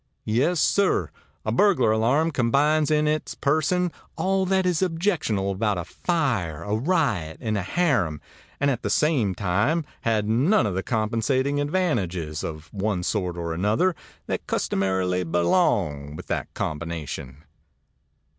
[0.25, 1.11] Yes, sir,
[1.45, 6.73] a burglar alarm combines in its person all that is objectionable about a fire, a
[6.73, 8.19] riot, and a harem,
[8.59, 13.53] and at the same time had none of the compensating advantages, of one sort or
[13.53, 13.95] another,
[14.25, 17.43] that customarily belong with that combination.